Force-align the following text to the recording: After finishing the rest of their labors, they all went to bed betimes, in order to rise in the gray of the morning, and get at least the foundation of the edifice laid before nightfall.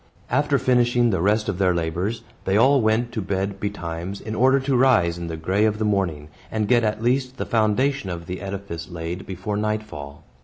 After 0.31 0.57
finishing 0.57 1.11
the 1.11 1.21
rest 1.21 1.47
of 1.47 1.59
their 1.59 1.75
labors, 1.75 2.23
they 2.45 2.57
all 2.57 2.81
went 2.81 3.11
to 3.11 3.21
bed 3.21 3.59
betimes, 3.59 4.19
in 4.19 4.33
order 4.33 4.59
to 4.59 4.75
rise 4.75 5.19
in 5.19 5.27
the 5.27 5.37
gray 5.37 5.63
of 5.63 5.77
the 5.77 5.85
morning, 5.85 6.29
and 6.49 6.67
get 6.67 6.83
at 6.83 7.03
least 7.03 7.37
the 7.37 7.45
foundation 7.45 8.09
of 8.09 8.25
the 8.25 8.41
edifice 8.41 8.89
laid 8.89 9.27
before 9.27 9.57
nightfall. 9.57 10.23